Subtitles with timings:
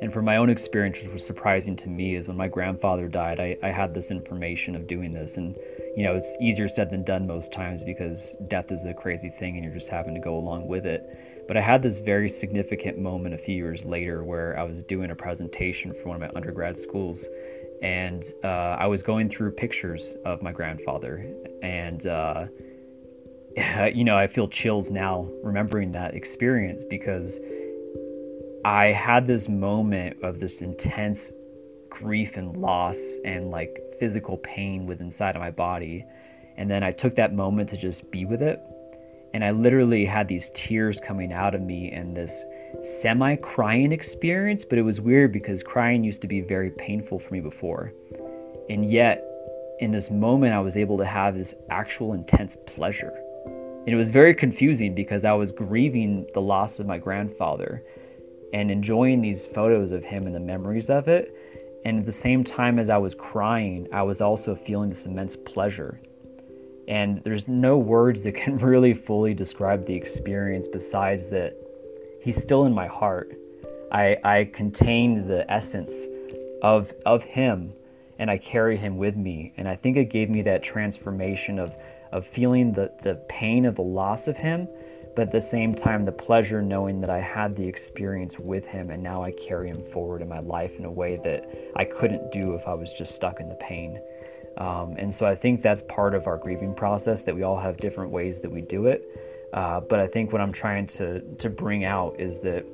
[0.00, 3.40] And from my own experience, which was surprising to me, is when my grandfather died,
[3.40, 5.36] I, I had this information of doing this.
[5.36, 5.54] And,
[5.96, 9.56] you know, it's easier said than done most times because death is a crazy thing
[9.56, 11.06] and you're just having to go along with it.
[11.46, 15.10] But I had this very significant moment a few years later where I was doing
[15.10, 17.28] a presentation for one of my undergrad schools.
[17.82, 21.26] And uh, I was going through pictures of my grandfather.
[21.62, 22.46] And, uh,
[23.94, 27.40] you know, I feel chills now remembering that experience because
[28.64, 31.32] I had this moment of this intense
[31.88, 36.04] grief and loss and like physical pain within inside of my body.
[36.56, 38.60] And then I took that moment to just be with it.
[39.34, 42.44] And I literally had these tears coming out of me and this
[42.82, 47.32] semi crying experience, but it was weird because crying used to be very painful for
[47.32, 47.92] me before.
[48.70, 49.24] And yet,
[49.80, 53.12] in this moment, I was able to have this actual intense pleasure.
[53.88, 57.82] And it was very confusing because I was grieving the loss of my grandfather
[58.52, 61.34] and enjoying these photos of him and the memories of it.
[61.86, 65.36] And at the same time as I was crying, I was also feeling this immense
[65.36, 66.02] pleasure.
[66.86, 71.54] And there's no words that can really fully describe the experience besides that
[72.22, 73.32] he's still in my heart.
[73.90, 76.04] I, I contain the essence
[76.60, 77.72] of, of him
[78.18, 79.52] and I carry him with me.
[79.56, 81.74] And I think it gave me that transformation of,
[82.12, 84.68] of feeling the, the pain of the loss of him,
[85.14, 88.90] but at the same time, the pleasure knowing that I had the experience with him
[88.90, 92.30] and now I carry him forward in my life in a way that I couldn't
[92.32, 94.00] do if I was just stuck in the pain.
[94.58, 97.76] Um, and so I think that's part of our grieving process that we all have
[97.76, 99.08] different ways that we do it.
[99.52, 102.66] Uh, but I think what I'm trying to, to bring out is that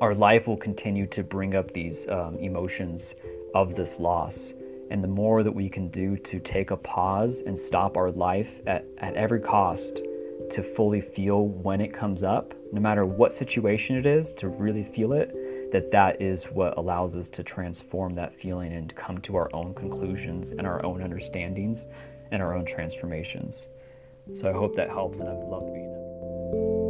[0.00, 3.14] our life will continue to bring up these um, emotions
[3.54, 4.54] of this loss.
[4.90, 8.60] And the more that we can do to take a pause and stop our life
[8.66, 10.02] at, at every cost
[10.50, 14.84] to fully feel when it comes up, no matter what situation it is, to really
[14.84, 19.34] feel it, that that is what allows us to transform that feeling and come to
[19.36, 21.86] our own conclusions and our own understandings
[22.30, 23.66] and our own transformations.
[24.32, 26.85] So I hope that helps, and I'd love to be